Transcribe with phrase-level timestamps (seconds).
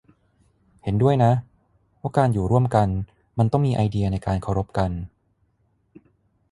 [0.83, 1.31] เห็นด้วยนะ
[2.01, 2.87] ว่าการอยู่ร่วมกัน
[3.37, 4.91] มันต้องมีไอเดียในการเคารพกัน